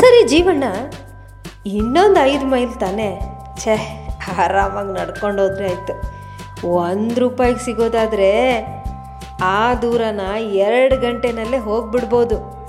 ಸರಿ 0.00 0.20
ಜೀವಣ್ಣ, 0.28 0.64
ಇನ್ನೊಂದು 1.78 2.20
ಐದು 2.32 2.46
ಮೈಲ್ 2.46 2.74
ತಾನೇ? 2.84 3.08
ಛೇ, 3.62 3.76
ಆರಾಮಾಗಿ 4.44 4.92
ನಡ್ಕೊಂಡು 5.00 5.42
ಹೋದ್ರೆ 5.42 5.66
ಆಯಿತು. 5.68 6.13
ಒಂದು 6.66 7.20
ರೂಪಾಯಿಗೆ 7.20 7.58
ಸಿಗೋದಾದರೆ 7.58 8.32
ಆ 9.42 9.74
ದೂರನ 9.74 10.20
ಎರಡು 10.36 10.96
ಗಂಟೆನಲ್ಲೇ 11.00 11.58
ಹೋಗ್ಬಿಡ್ಬೋದು. 11.58 12.64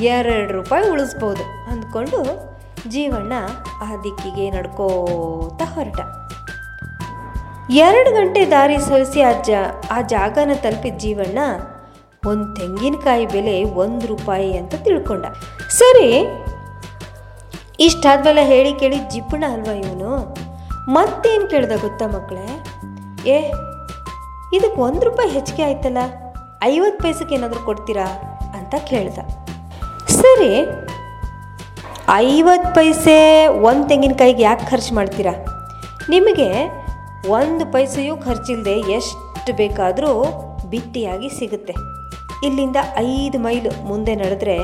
ಎರಡು 0.00 0.52
ರೂಪಾಯಿ 0.52 0.90
ಉಳಿಸ್ಬೋದು 0.90 1.70
ಅಂದ್ಕೊಂಡು 1.70 2.50
ಜೀವಣ್ಣ 2.88 3.32
ಆ 3.82 3.96
ದಿಕ್ಕಿಗೆ 4.04 4.50
ನಡ್ಕೋತಾ 4.50 5.64
ಹೊರಟ. 5.64 6.00
ಎರಡು 7.70 8.10
ಗಂಟೆ 8.10 8.46
ದಾರಿ 8.46 8.78
ಸರಿಸಿ 8.78 9.22
ಆ 9.22 9.42
ಜ, 9.42 9.50
ಆ 9.90 10.00
ಜಾಗನ 10.00 10.50
ತಲುಪಿದ 10.62 10.94
ಜೀವಣ್ಣ 10.98 11.38
ಒಂದು 12.26 12.56
ತೆಂಗಿನಕಾಯಿ 12.56 13.26
ಬೆಲೆ 13.26 13.64
ಒಂದು 13.64 14.06
ರೂಪಾಯಿ 14.06 14.56
ಅಂತ 14.56 14.74
ತಿಳ್ಕೊಂಡ. 14.74 15.26
ಸರಿ, 15.68 16.24
ಇಷ್ಟಾದ್ಮೇಲೆ 17.80 18.44
ಹೇಳಿ 18.44 18.72
ಕೇಳಿ 18.72 18.96
ಜಿಪ್ಪಣ 18.96 19.44
ಅಲ್ವಾ 19.52 19.72
ಇವನು? 19.72 20.34
ಮತ್ತೇನು 20.92 21.48
ಕೇಳ್ದ 21.48 21.72
ಗೊತ್ತಾ 21.80 22.06
ಮಕ್ಕಳೇ 22.06 22.69
ಏ 23.26 23.38
ಇದಕ್ಕೆ 24.56 24.80
ಒಂದು 24.80 25.02
ರೂಪಾಯಿ 25.04 25.30
ಹೆಚ್ಚಿಗೆ 25.30 25.62
ಆಯ್ತಲ್ಲ? 25.62 25.98
ಐವತ್ತು 26.62 27.02
ಪೈಸಕ್ಕೆ 27.02 27.34
ಏನಾದರೂ 27.34 27.60
ಕೊಡ್ತೀರಾ 27.64 28.06
ಅಂತ 28.58 28.74
ಕೇಳ್ದ. 28.90 29.18
ಸರಿ, 30.20 30.52
ಐವತ್ತು 32.08 32.74
ಪೈಸೆ 32.74 33.46
ಒಂದು 33.46 33.88
ತೆಂಗಿನಕಾಯಿಗೆ 33.88 34.42
ಯಾಕೆ 34.42 34.70
ಖರ್ಚು 34.70 34.94
ಮಾಡ್ತೀರಾ? 34.94 35.32
ನಿಮಗೆ 36.08 36.48
ಒಂದು 37.28 37.72
ಪೈಸೆಯೂ 37.72 38.16
ಖರ್ಚಿಲ್ಲದೆ 38.16 38.74
ಎಷ್ಟು 38.98 39.52
ಬೇಕಾದರೂ 39.56 40.12
ಬಿಟ್ಟಿಯಾಗಿ 40.70 41.28
ಸಿಗುತ್ತೆ. 41.28 41.74
ಇಲ್ಲಿಂದ 42.46 42.76
ಐದು 42.96 43.38
ಮೈಲು 43.38 43.70
ಮುಂದೆ 43.86 44.14
ನಡೆದ್ರೆ 44.14 44.56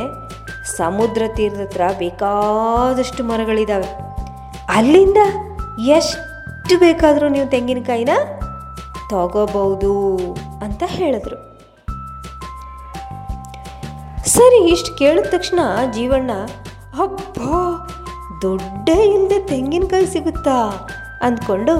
ಸಮುದ್ರ 0.76 1.22
ತೀರದ 1.36 1.60
ಹತ್ರ 1.60 1.82
ಬೇಕಾದಷ್ಟು 1.98 3.24
ಮರಗಳಿದ್ದಾವೆ 3.24 3.88
ಅಲ್ಲಿಂದ 4.68 5.16
ಎಷ್ಟು 5.96 6.78
ಬೇಕಾದರೂ 6.78 7.28
ನೀವು 7.28 7.48
ತೆಂಗಿನಕಾಯಿನ 7.48 8.10
ತಗೋಬಹುದು 9.10 10.18
ಅಂತ 10.62 10.82
ಹೇಳಿದ್ರು. 10.86 11.36
ಸರಿ, 14.28 14.68
ಇಷ್ಟು 14.68 14.94
ಕೇಳಿದ 14.94 15.26
ತಕ್ಷಣ 15.30 15.58
ಜೀವಣ್ಣ, 15.92 16.30
ಅಬ್ಬಾ, 17.02 17.88
ದೊಡ್ಡ 18.42 18.88
ಇಲ್ಲದೆ 18.88 19.38
ತೆಂಗಿನಕಾಯಿ 19.46 20.06
ಸಿಗುತ್ತಾ? 20.06 20.88
ಅಂದ್ಕೊಂಡು 21.22 21.76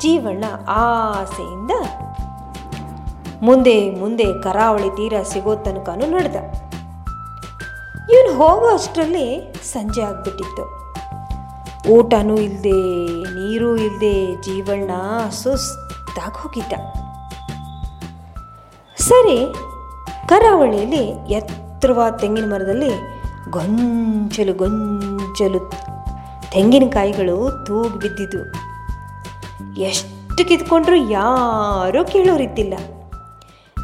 ಜೀವಣ್ಣ 0.00 0.44
ಆಸೆಯಿಂದ 0.68 1.70
ಮುಂದೆ 3.42 3.90
ಮುಂದೆ 3.90 4.42
ಕರಾವಳಿ 4.42 4.90
ತೀರ 4.90 5.22
ಸಿಗೋ 5.22 5.54
ತನಕನೂ 5.54 6.06
ನಡೆದ. 6.06 6.36
ಇವನು 8.10 8.36
ಹೋಗೋ 8.36 8.74
ಅಷ್ಟರಲ್ಲಿ 8.74 9.54
ಸಂಜೆ 9.72 10.02
ಆಗ್ಬಿಟ್ಟಿತ್ತು. 10.02 10.86
ಊಟನೂ 11.90 12.36
ಇಲ್ಲದೆ 12.36 12.80
ನೀರೂ 13.34 13.76
ಇಲ್ಲದೆ 13.76 14.42
ಜೀವಣ್ಣ 14.42 14.90
ಸುಸ್ತಾಗಿ 15.30 15.85
ಹೋಗಿದ್ದ. 16.20 16.72
ಸರಿ, 18.98 19.54
ಕರಾವಳಿಯಲ್ಲಿ 20.28 21.32
ಎತ್ತರವಾದ 21.32 22.16
ತೆಂಗಿನ 22.16 22.54
ಮರದಲ್ಲಿ 22.54 22.90
ಗೊಂಚಲು 23.50 24.54
ಗೊಂಚಲು 24.54 25.72
ತೆಂಗಿನಕಾಯಿಗಳು 26.50 27.64
ತೂಗಿ 27.66 27.98
ಬಿದ್ದಿದ್ದು. 27.98 28.52
ಎಷ್ಟು 29.80 30.48
ಕಿತ್ಕೊಂಡ್ರೂ 30.48 30.96
ಯಾರೂ 30.96 32.04
ಕೇಳೋರಿದ್ದಿಲ್ಲ. 32.04 32.74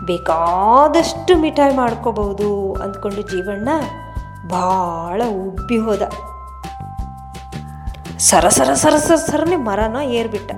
ಬೇಕಾದಷ್ಟು 0.06 1.36
ಮಿಠಾಯಿ 1.36 1.76
ಮಾಡ್ಕೋಬಹುದು 1.76 2.74
ಅಂದ್ಕೊಂಡು 2.74 3.22
ಜೀವಣ್ಣ 3.22 3.68
ಭಾಳ 4.48 5.22
ಉಬ್ಬಿ 5.46 5.78
ಹೋದ. 5.78 6.02
ಸರ 8.18 8.48
ಸರ 8.48 8.74
ಸರ 8.74 8.96
ಸರ 8.96 9.14
ಸರನೆ 9.14 9.56
ಮರನ 9.56 9.96
ಏರ್ಬಿಟ್ಟ. 10.04 10.52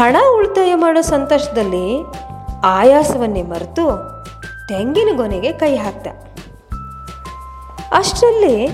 ಹಣ 0.00 0.16
ಉಳಿತಾಯ 0.36 0.74
ಮಾಡೋ 0.74 1.00
ಸಂತೋಷದಲ್ಲಿ 1.00 2.04
ಆಯಾಸವನ್ನೇ 2.64 3.42
ಮರೆತು 3.42 3.84
ತೆಂಗಿನ 4.68 5.16
ಗೊನೆಗೆ 5.16 5.52
ಕೈ 5.52 5.76
ಹಾಕ್ದ 5.76 6.06
ಅಷ್ಟರಲ್ಲಿ 7.92 8.66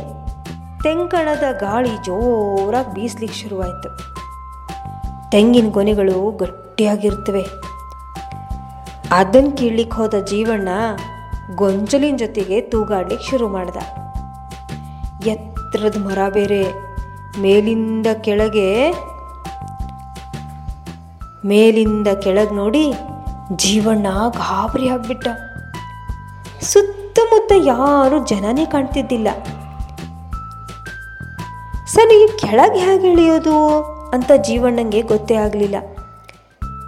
ತೆಂಕಣದ 0.83 1.53
ಗಾಳಿ 1.61 1.89
ಜೋರಾಗಿ 1.89 2.95
ಬೀಸ್ಲಿಕ್ಕೆ 2.95 3.39
ಶುರುವಾಯಿತು. 3.39 3.89
ತೆಂಗಿನ 5.31 5.71
ಗೊನೆಗಳು 5.71 6.37
ಗಟ್ಟಿಯಾಗಿರ್ತವೆ. 6.37 7.43
ಅದನ್ನು 9.11 9.53
ಕೀಳ್ಲಿಕ್ಕೆ 9.53 9.97
ಹೋದ 9.97 10.15
ಜೀವಣ್ಣ 10.15 10.69
ಗೊಂಚಲಿನ 11.55 12.17
ಜೊತೆಗೆ 12.17 12.61
ತೂಗಾಡ್ಲಿಕ್ಕೆ 12.61 13.31
ಶುರು 13.31 13.49
ಮಾಡ್ದ. 13.49 13.77
ಎತ್ತರದ 15.27 15.97
ಮರ 15.99 16.19
ಬೇರೆ, 16.29 16.73
ಮೇಲಿಂದ 17.41 18.07
ಕೆಳಗೆ 18.21 18.95
ಮೇಲಿಂದ 21.47 22.09
ಕೆಳಗೆ 22.09 22.55
ನೋಡಿ 22.55 22.93
ಜೀವಣ್ಣ 23.57 24.07
ಗಾಬರಿ 24.29 24.89
ಆಗ್ಬಿಟ್ಟ. 24.89 25.29
ಸುತ್ತಮುತ್ತ 26.63 27.53
ಯಾರು 27.57 28.27
ಜನನೇ 28.27 28.65
ಕಾಣ್ತಿದ್ದಿಲ್ಲ. 28.65 29.29
ಸರಿ, 31.87 32.39
ಕೆಳಗೆ 32.39 32.79
ಹೇಗೆ 32.79 33.11
ಇಳಿಯೋದು 33.11 33.81
ಅಂತ 34.15 34.33
ಜೀವಣ್ಣಂಗೆ 34.37 35.01
ಗೊತ್ತೇ 35.01 35.35
ಆಗಲಿಲ್ಲ. 35.35 35.77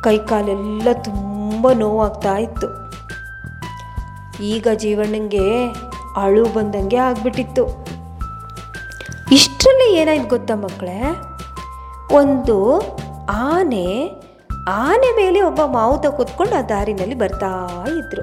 ಕೈಕಾಲೆಲ್ಲ 0.04 0.92
ತುಂಬ 0.92 1.72
ನೋವಾಗ್ತಾ 1.72 2.36
ಇತ್ತು. 2.36 2.88
ಈಗ 4.42 4.68
ಜೀವಣ್ಣಂಗೆ 4.76 5.66
ಅಳು 6.16 6.44
ಬಂದಂಗೆ 6.44 6.96
ಆಗ್ಬಿಟ್ಟಿತ್ತು. 6.96 7.66
ಇಷ್ಟರಲ್ಲಿ 9.32 9.96
ಏನಾಯ್ತು 9.96 10.28
ಗೊತ್ತಾ 10.28 10.54
ಮಕ್ಕಳೇ? 10.54 11.00
ಒಂದು 12.12 12.80
ಆನೆ 13.30 14.17
ಆನೆ 14.70 15.16
ಮೇಲೆ 15.16 15.40
ಒಬ್ಬ 15.42 15.60
ಮಾವುತ 15.64 16.06
ಕೂತ್ಕೊಂಡು 16.06 16.56
ಆ 16.56 16.62
ದಾರಿನಲ್ಲಿ 16.62 17.14
ಬರ್ತಾ 17.14 17.52
ಇದ್ರು. 17.98 18.22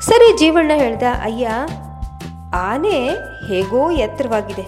ಸರಿ, 0.00 0.38
ಜೀವಣ್ಣ 0.38 0.70
ಹೇಳ್ದ, 0.74 1.02
ಅಯ್ಯ, 1.22 1.48
ಆನೆ 2.54 3.08
ಹೇಗೋ 3.46 3.90
ಎತ್ತರವಾಗಿದೆ. 3.90 4.66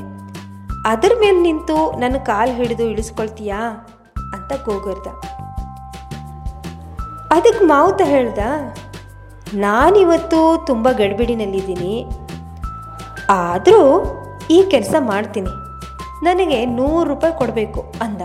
ಅದರ 0.86 1.12
ಮೇಲೆ 1.20 1.40
ನಿಂತು 1.40 2.00
ನನ್ನ 2.00 2.16
ಕಾಲು 2.16 2.52
ಹಿಡಿದು 2.52 2.82
ಇಳಿಸ್ಕೊಳ್ತೀಯಾ? 2.82 3.60
ಅಂತ 4.34 4.52
ಗೋಗರ್ದ. 4.64 5.08
ಅದಕ್ಕೆ 7.30 7.64
ಮಾವುತ 7.64 8.00
ಹೇಳ್ದ, 8.04 8.38
ನಾನಿವತ್ತು 9.54 10.66
ತುಂಬ 10.66 10.88
ಗಡಿಬಿಡಿನಲ್ಲಿದ್ದೀನಿ. 10.90 12.06
ಆದರೂ 13.30 13.82
ಈ 14.50 14.62
ಕೆಲಸ 14.70 14.94
ಮಾಡ್ತೀನಿ. 14.98 15.50
ನನಗೆ 16.24 16.66
ನೂರು 16.66 17.08
ರೂಪಾಯಿ 17.08 17.38
ಕೊಡಬೇಕು, 17.38 17.94
ಅಂದ. 18.02 18.22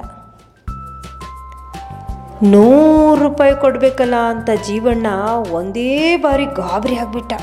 ನೂರು 2.43 3.23
ರೂಪಾಯಿ 3.23 3.55
ಕೊಡಬೇಕಲ್ಲ 3.55 4.15
ಅಂತ 4.15 4.49
ಜೀವಣ್ಣ 4.67 5.07
ಒಂದೇ 5.51 6.17
ಬಾರಿ 6.17 6.45
ಗಾಬರಿ 6.45 6.95
ಆಗ್ಬಿಟ್ಟ. 6.95 7.33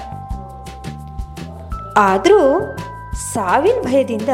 ಆದರೂ 1.96 2.60
ಸಾವಿನ 3.32 3.82
ಭಯದಿಂದ 3.82 4.28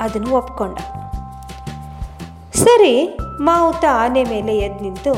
ಅದನ್ನು 0.00 0.36
ಒಪ್ಕೊಂಡ. 0.36 0.78
ಸರಿ, 2.54 3.18
ಮಾವುತ 3.40 3.84
ಆನೆ 3.90 4.24
ಮೇಲೆ 4.24 4.56
ಎದ್ದು 4.56 4.84
ನಿಂತು 4.84 5.14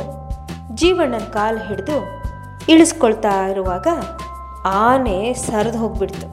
ಜೀವಣ್ಣನ 0.75 1.19
ಕಾಲು 1.19 1.69
ಹಿಡಿದು 1.69 2.21
ಇಳಿಸ್ಕೊಳ್ತಾ 2.69 3.47
ಇರುವಾಗ 3.47 3.87
ಆನೆ 4.67 5.33
ಸರಿದು 5.33 5.79
ಹೋಗ್ಬಿಡ್ತು. 5.79 6.29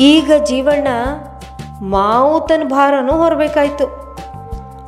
ಈಗ 0.00 0.32
ಜೀವಣ್ಣ 0.44 0.88
ಮಾವುತನ 1.82 2.62
ಭಾರನೂ 2.68 3.12
ಹೊರಬೇಕಾಯ್ತು. 3.12 4.03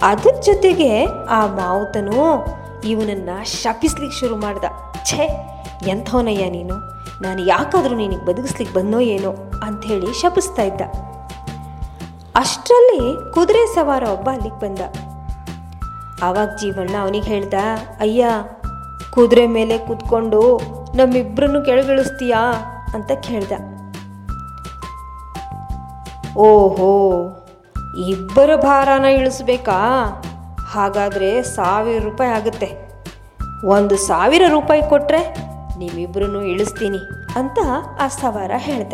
ಅದ್ರ 0.06 0.30
ಜೊತೆಗೆ 0.40 1.04
ಆ 1.28 1.46
ಮಾವುತನು 1.46 2.46
ಇವನನ್ನ 2.84 3.42
ಶಪಿಸ್ಲಿಕ್ಕೆ 3.42 4.20
ಶುರು 4.20 4.36
ಮಾಡ್ದ. 4.36 4.64
ಛೇ, 5.04 5.28
ಎಂಥವನಯ್ಯ 5.86 6.50
ನೀನು? 6.50 6.74
ನಾನು 7.22 7.46
ಯಾಕಾದರೂ 7.46 7.94
ನಿನಗೆ 7.94 8.26
ಬದುಕಿಸ್ಲಿಕ್ಕೆ 8.26 8.76
ಬಂದೋ 8.76 9.00
ಏನೋ 9.00 9.30
ಅಂಥೇಳಿ 9.62 10.20
ಶಪಿಸ್ತಾ 10.20 10.62
ಇದ್ದ. 10.62 10.80
ಅಷ್ಟರಲ್ಲಿ 12.34 13.32
ಕುದುರೆ 13.32 13.74
ಸವಾರ 13.74 14.02
ಒಬ್ಬ 14.02 14.30
ಅಲ್ಲಿಗೆ 14.30 14.60
ಬಂದ. 14.60 14.78
ಆವಾಗ 16.22 16.48
ಜೀವಣ್ಣ 16.48 16.94
ಅವನಿಗೆ 17.00 17.26
ಹೇಳ್ದ, 17.26 17.54
ಅಯ್ಯ, 18.00 18.26
ಕುದುರೆ 19.14 19.46
ಮೇಲೆ 19.46 19.78
ಕೂತ್ಕೊಂಡು 19.78 20.60
ನಮ್ಮಿಬ್ಬರನ್ನು 20.94 21.64
ಕೆಳಗಿಳಿಸ್ತೀಯಾ? 21.64 22.52
ಅಂತ 22.94 23.12
ಕೇಳ್ದ. 23.12 23.52
ಓಹೋ 26.36 27.22
ಇಬ್ಬರ 27.96 28.56
ಭಾರನ 28.56 29.04
ಇಳಿಸ್ಬೇಕಾ? 29.04 29.78
ಹಾಗಾದರೆ 30.68 31.42
ಸಾವಿರ 31.42 32.02
ರೂಪಾಯಿ 32.02 32.30
ಆಗುತ್ತೆ. 32.30 32.86
ಒಂದು 33.66 33.96
ಸಾವಿರ 33.96 34.42
ರೂಪಾಯಿ 34.48 34.82
ಕೊಟ್ಟರೆ 34.82 35.34
ನಿಮ್ಮಿಬ್ಬರನ್ನು 35.78 36.42
ಇಳಿಸ್ತೀನಿ 36.42 36.98
ಅಂತ 37.36 37.58
ಆ 38.00 38.08
ಸವಾರ 38.08 38.50
ಹೇಳ್ದ. 38.56 38.92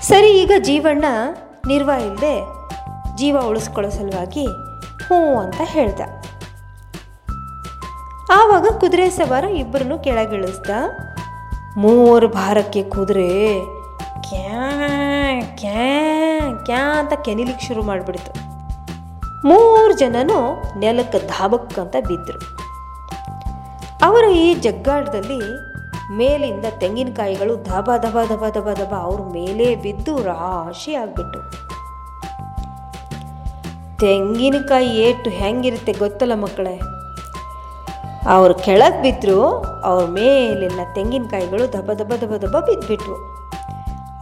ಸರಿ, 0.00 0.30
ಈಗ 0.30 0.52
ಜೀವಣ್ಣ 0.58 1.04
ನಿರ್ವ 1.66 1.90
ಇಲ್ಲದೆ 2.00 2.40
ಜೀವ 3.16 3.36
ಉಳಿಸ್ಕೊಳ್ಳೋ 3.46 3.90
ಸಲುವಾಗಿ 3.90 4.46
ಹ್ಞೂ 5.04 5.38
ಅಂತ 5.38 5.60
ಹೇಳ್ದ. 5.64 6.00
ಆವಾಗ 8.30 8.66
ಕುದುರೆ 8.80 9.10
ಸವಾರ 9.10 9.44
ಇಬ್ಬರನ್ನು 9.44 9.98
ಕೆಳಗಿಳಿಸ್ದ. 9.98 10.70
ಮೂರು 11.76 12.28
ಭಾರಕ್ಕೆ 12.28 12.82
ಕುದುರೆ 12.82 13.60
ಕ್ಯಾ 14.22 14.68
ಕ್ಯಾ 15.58 15.86
ಕ್ಯಾ 16.64 16.92
ಅಂತ 16.98 17.12
ಕೆನಿಲಿಕ್ಕೆ 17.24 17.66
ಶುರು 17.66 17.82
ಮಾಡಿಬಿಡ್ತು. 17.82 18.30
ಮೂರು 19.44 19.98
ಜನನು 19.98 20.38
ನೆಲಕ್ಕೆ 20.78 21.18
ಧಾಬಕ್ 21.26 21.78
ಅಂತ 21.78 21.96
ಬಿದ್ದರು 22.08 22.40
ಅವರ 24.02 24.24
ಈ 24.24 24.54
ಜಗ್ಗಾಟದಲ್ಲಿ 24.54 25.40
ಮೇಲಿಂದ 26.12 26.64
ತೆಂಗಿನಕಾಯಿಗಳು 26.78 27.64
ದಬ 27.64 27.96
ದಬ 27.96 28.18
ದಬ 28.24 28.44
ದಬ 28.48 28.68
ದಬ 28.72 28.94
ಅವ್ರ 28.94 29.20
ಮೇಲೆ 29.22 29.76
ಬಿದ್ದು 29.76 30.22
ರಾಶಿ 30.22 30.94
ಆಗ್ಬಿಟ್ಟು 30.94 31.40
ತೆಂಗಿನಕಾಯಿ 33.98 34.88
ಏಟು 34.98 35.30
ಹೆಂಗಿರುತ್ತೆ 35.30 35.92
ಗೊತ್ತಲ್ಲ 35.92 36.34
ಮಕ್ಕಳೇ? 36.34 36.80
ಅವ್ರು 38.26 38.54
ಕೆಳಗೆ 38.54 39.02
ಬಿದ್ದರು 39.02 39.38
ಅವ್ರ 39.84 40.06
ಮೇಲೆಲ್ಲ 40.06 40.80
ತೆಂಗಿನಕಾಯಿಗಳು 40.94 41.72
ದಬ 41.72 41.92
ದಬ 41.92 42.12
ದಬ 42.20 42.36
ದಬ 42.36 42.56
ಬಿದ್ದುಬಿಟ್ವು 42.60 43.37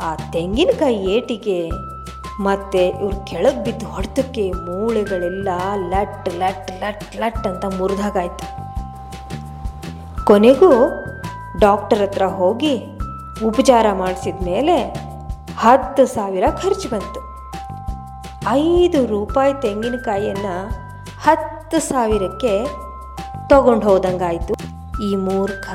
ಆ 0.00 0.16
ತೆಂಗಿನಕಾಯಿ 0.16 0.96
ಏಟಿಗೆ 0.96 1.70
ಮತ್ತು 2.40 2.78
ಇವ್ರು 2.78 3.26
ಕೆಳಗೆ 3.26 3.64
ಬಿದ್ದು 3.64 3.87
ಹೊಡೆತಕ್ಕೆ 3.87 4.52
ಮೂಳೆಗಳೆಲ್ಲ 4.52 5.48
ಲಟ್ 5.88 6.28
ಲಟ್ 6.28 6.70
ಲಟ್ 6.70 7.16
ಲಟ್ 7.16 7.46
ಅಂತ 7.46 7.64
ಮುರಿದಾಗಾಯ್ತು. 7.78 8.66
ಕೊನೆಗೂ 10.24 10.70
ಡಾಕ್ಟರ್ 11.61 11.98
ಹತ್ರ 11.98 12.26
ಹೋಗಿ 12.26 12.85
ಉಪಚಾರ 13.44 13.87
ಮಾಡಿಸಿದ 13.92 14.35
ಮೇಲೆ 14.44 15.06
ಹತ್ತು 15.59 16.06
ಸಾವಿರ 16.06 16.44
ಖರ್ಚು 16.50 16.88
ಬಂತು. 16.88 17.20
ಐದು 18.48 19.06
ರೂಪಾಯಿ 19.06 19.54
ತೆಂಗಿನಕಾಯಿಯನ್ನು 19.61 20.68
ಹತ್ತು 21.22 21.80
ಸಾವಿರಕ್ಕೆ 21.80 22.64
ತಗೊಂಡು 23.48 23.88
ಹೋದಂಗಾಯಿತು. 23.88 24.54
ಈ 25.04 25.16
ಮೂರ್ಖ 25.16 25.68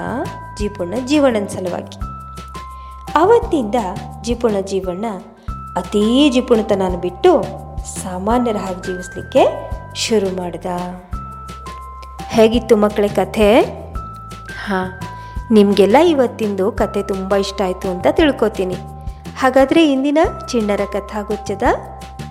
ಜೀಪುಣ್ಣ 0.58 0.94
ಜೀವನದ 1.06 1.48
ಸಲುವಾಗಿ. 1.48 2.11
ಅವತ್ತಿಂದ 3.16 3.76
ಜಿಪುಣ 4.22 4.56
ಜೀವನ 4.62 5.06
ಅತೀ 5.78 6.30
ಜಿಪುಣತನ 6.30 6.82
ಬಿಟ್ಟು 7.02 7.44
ಸಾಮಾನ್ಯರ 8.04 8.58
ಹಾಗೆ 8.58 8.84
ಜೀವಿಸಲಿಕ್ಕೆ 8.84 9.44
ಶುರು 9.96 10.38
ಮಾಡಿದ. 10.38 10.66
ಹೇಗಿತ್ತು 12.28 12.76
ಮಕ್ಕಳ 12.76 13.06
ಕಥೆ? 13.16 13.62
ಹಾಂ, 14.66 15.00
ನಿಮಗೆಲ್ಲ 15.52 15.98
ಇವತ್ತಿಂದು 15.98 16.72
ಕತೆ 16.72 17.04
ತುಂಬ 17.04 17.36
ಇಷ್ಟ 17.36 17.62
ಆಯಿತು 17.62 17.90
ಅಂತ 17.90 18.08
ತಿಳ್ಕೊತೀನಿ. 18.12 18.76
ಹಾಗಾದರೆ 19.40 19.92
ಇಂದಿನ 19.92 20.18
ಚಿಣ್ಣರ 20.48 20.82
ಕಥಾಗುಚ್ಛದ 20.94 21.64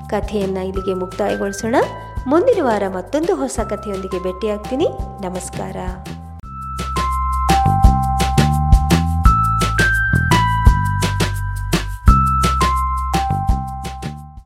ಕಥೆಯನ್ನು 0.08 0.64
ಇಲ್ಲಿಗೆ 0.66 0.94
ಮುಕ್ತಾಯಗೊಳಿಸೋಣ. 0.94 1.76
ಮುಂದಿನ 2.26 2.64
ವಾರ 2.64 2.82
ಮತ್ತೊಂದು 2.88 3.34
ಹೊಸ 3.34 3.60
ಕಥೆಯೊಂದಿಗೆ 3.60 4.22
ಭೇಟಿಯಾಗ್ತೀನಿ. 4.22 4.88
ನಮಸ್ಕಾರ. 5.20 5.76